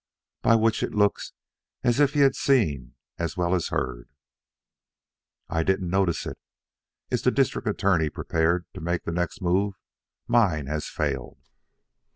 By 0.41 0.55
which 0.55 0.81
it 0.81 0.95
looks 0.95 1.31
as 1.83 1.99
if 1.99 2.13
he 2.15 2.21
had 2.21 2.33
seen 2.35 2.95
as 3.19 3.37
well 3.37 3.53
as 3.53 3.67
heard. 3.67 4.09
"I 5.47 5.61
didn't 5.61 5.91
notice 5.91 6.25
it. 6.25 6.39
Is 7.11 7.21
the 7.21 7.29
District 7.29 7.67
Attorney 7.67 8.09
prepared 8.09 8.65
to 8.73 8.81
make 8.81 9.03
the 9.03 9.11
next 9.11 9.43
move? 9.43 9.75
Mine 10.27 10.65
has 10.65 10.87
failed." 10.87 11.43